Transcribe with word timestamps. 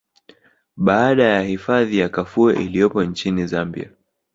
Baada 0.77 1.23
ya 1.23 1.41
hifadhi 1.41 1.97
ya 1.99 2.09
Kafue 2.09 2.53
iliyopo 2.63 3.03
nchini 3.03 3.47
Zambia 3.47 3.89